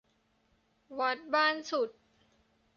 [0.99, 1.89] วัดบ้านสุด